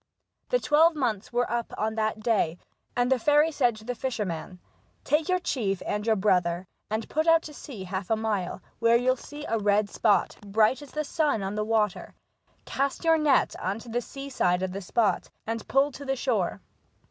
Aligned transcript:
The 0.49 0.57
twelve 0.59 0.95
months 0.95 1.31
were 1.31 1.45
up 1.47 1.75
on 1.77 1.93
that 1.93 2.21
day, 2.21 2.57
and 2.97 3.11
the 3.11 3.19
fairy 3.19 3.51
said 3.51 3.75
to 3.75 3.83
the 3.85 3.93
fisherman:" 3.93 4.57
Take 5.03 5.29
your 5.29 5.37
chief 5.37 5.79
and 5.85 6.07
your 6.07 6.15
brother, 6.15 6.65
and 6.89 7.07
put 7.07 7.27
out 7.27 7.43
to 7.43 7.53
sea 7.53 7.83
half 7.83 8.09
a 8.09 8.15
mile, 8.15 8.63
where 8.79 8.97
you'll 8.97 9.15
see 9.15 9.45
a 9.45 9.59
red 9.59 9.91
spot, 9.91 10.37
bright 10.43 10.81
as 10.81 10.89
the 10.89 11.03
sun 11.03 11.43
on 11.43 11.53
the 11.53 11.63
water; 11.63 12.15
cast 12.65 13.05
in 13.05 13.09
your 13.09 13.17
net 13.19 13.55
on 13.59 13.77
the 13.77 14.01
sea 14.01 14.31
side 14.31 14.63
of 14.63 14.71
the 14.71 14.81
spot, 14.81 15.29
and 15.45 15.67
pull 15.67 15.91
to 15.91 16.03
the 16.03 16.15
shore." 16.15 16.61